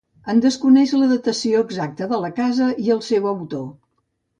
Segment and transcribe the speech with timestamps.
[0.31, 3.75] En desconeix la datació exacta de la casa i el seu autor.